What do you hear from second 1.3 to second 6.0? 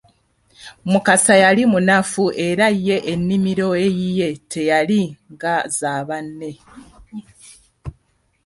yali munafu era ye ennimiro eyiye teyali nga eza